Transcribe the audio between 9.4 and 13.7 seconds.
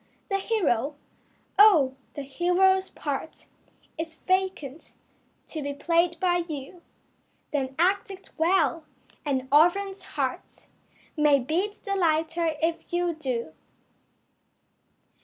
orphan's heart May beat the lighter if you do.